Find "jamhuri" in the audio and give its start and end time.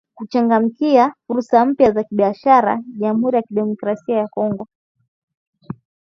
2.99-3.35